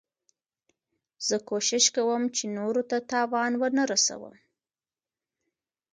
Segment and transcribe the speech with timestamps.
[1.27, 4.35] زه کوشش کوم، چي نورو ته تاوان و نه رسوم.